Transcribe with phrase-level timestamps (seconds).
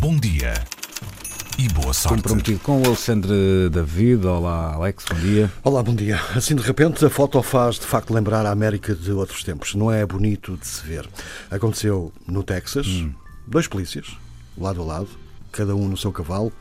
[0.00, 0.52] Bom dia
[1.58, 2.16] e boa sorte.
[2.16, 4.26] Comprometido com o Alexandre David.
[4.26, 5.52] Olá, Alex, bom dia.
[5.62, 6.20] Olá, bom dia.
[6.34, 9.74] Assim de repente a foto faz de facto lembrar a América de outros tempos.
[9.74, 11.08] Não é bonito de se ver.
[11.50, 13.12] Aconteceu no Texas, Hum.
[13.46, 14.16] dois polícias,
[14.58, 15.08] lado a lado,
[15.52, 16.52] cada um no seu cavalo,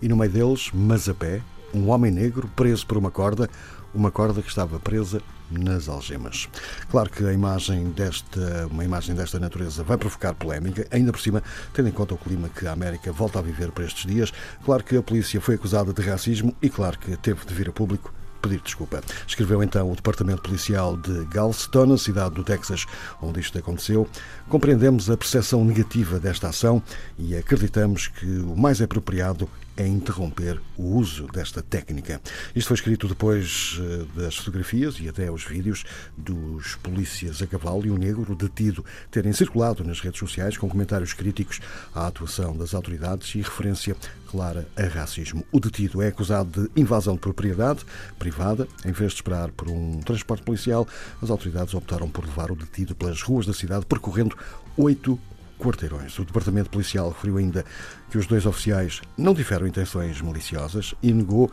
[0.00, 1.40] e no meio deles, mas a pé,
[1.74, 3.48] um homem negro preso por uma corda,
[3.94, 5.20] uma corda que estava presa
[5.50, 6.48] nas algemas.
[6.90, 11.42] Claro que a imagem desta, uma imagem desta natureza vai provocar polémica, ainda por cima,
[11.72, 14.32] tendo em conta o clima que a América volta a viver por estes dias.
[14.64, 17.72] Claro que a polícia foi acusada de racismo e claro que teve de vir a
[17.72, 18.12] público
[18.44, 19.00] pedir desculpa.
[19.26, 22.84] Escreveu então o Departamento Policial de Galveston, cidade do Texas,
[23.22, 24.06] onde isto aconteceu.
[24.50, 26.82] Compreendemos a percepção negativa desta ação
[27.18, 32.20] e acreditamos que o mais apropriado é interromper o uso desta técnica.
[32.54, 35.84] Isto foi escrito depois eh, das fotografias e até os vídeos
[36.16, 41.12] dos polícias a cavalo e o negro detido terem circulado nas redes sociais com comentários
[41.12, 41.60] críticos
[41.94, 43.96] à atuação das autoridades e referência
[44.30, 45.44] clara a racismo.
[45.52, 47.84] O detido é acusado de invasão de propriedade
[48.18, 48.66] privada.
[48.84, 50.86] Em vez de esperar por um transporte policial,
[51.22, 54.36] as autoridades optaram por levar o detido pelas ruas da cidade, percorrendo
[54.76, 55.18] oito
[55.58, 56.18] quarteirões.
[56.18, 57.64] O Departamento Policial referiu ainda
[58.10, 61.50] que os dois oficiais não tiveram intenções maliciosas e negou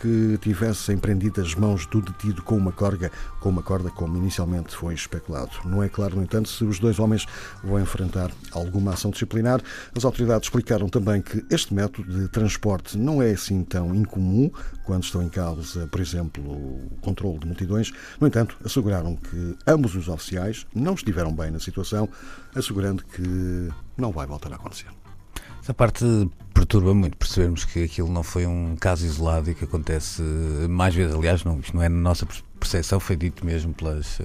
[0.00, 4.74] que tivessem prendido as mãos do detido com uma corda, com uma corda como inicialmente
[4.74, 5.50] foi especulado.
[5.64, 7.26] Não é claro, no entanto, se os dois homens
[7.62, 9.60] vão enfrentar alguma ação disciplinar.
[9.96, 14.50] As autoridades explicaram também que este método de transporte não é assim tão incomum
[14.84, 17.92] quando estão em causa, por exemplo, o controle de multidões.
[18.20, 22.08] No entanto, asseguraram que ambos os oficiais não estiveram bem na situação,
[22.54, 25.03] assegurando que não vai voltar a acontecer.
[25.64, 26.04] Essa parte
[26.52, 30.20] perturba muito percebermos que aquilo não foi um caso isolado e que acontece
[30.68, 31.14] mais vezes.
[31.14, 32.26] Aliás, não, isto não é na nossa
[32.60, 34.20] percepção, foi dito mesmo pelas,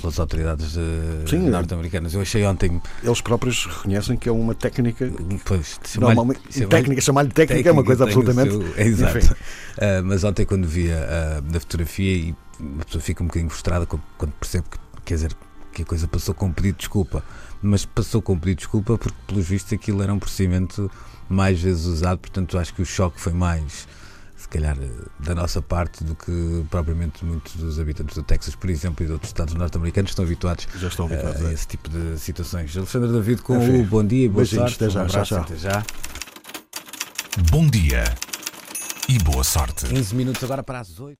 [0.00, 2.14] pelas autoridades eh, norte-americanas.
[2.14, 2.80] Eu achei ontem.
[3.02, 5.12] Eles próprios reconhecem que é uma técnica.
[5.44, 8.50] Pois, chamar-lhe- Normalmente, chamar-lhe- técnica, chamar-lhe técnica, é uma coisa absolutamente.
[8.50, 9.36] seu- é exato.
[9.78, 13.84] Ah, mas ontem, quando via a da fotografia, e uma pessoa fica um bocadinho frustrada
[13.84, 15.36] quando, quando percebe que, quer dizer,
[15.72, 17.22] que a coisa passou com um pedido de desculpa.
[17.62, 20.90] Mas passou com um pedido de desculpa porque, pelos vistos, aquilo era um procedimento
[21.28, 22.18] mais vezes usado.
[22.18, 23.88] Portanto, acho que o choque foi mais,
[24.36, 24.76] se calhar,
[25.18, 29.12] da nossa parte do que propriamente muitos dos habitantes do Texas, por exemplo, e de
[29.12, 31.42] outros estados norte-americanos estão habituados Já estão habituados.
[31.44, 31.52] a é.
[31.52, 32.76] esse tipo de situações.
[32.76, 34.74] Alexandre David com Enfim, o bom dia e boa sorte.
[34.76, 35.42] até já, um tchau, abraço, tchau.
[35.42, 35.84] até já.
[37.50, 38.04] Bom dia
[39.08, 39.86] e boa sorte.
[39.86, 41.16] 15 minutos agora para as 8.